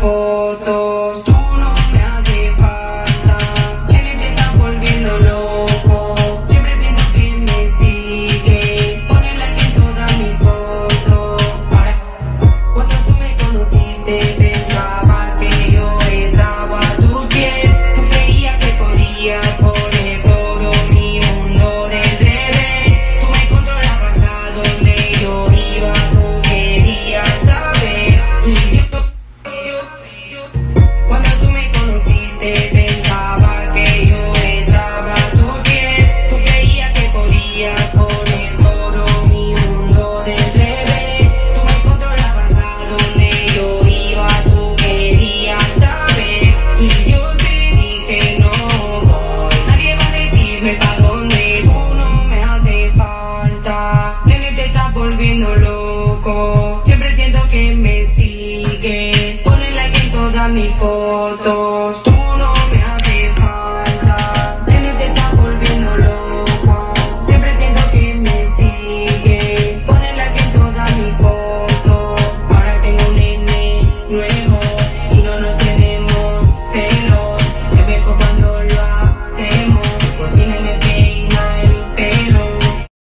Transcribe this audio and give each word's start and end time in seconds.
fotos. 0.00 1.29
mis 60.50 60.76
fotos. 60.76 62.09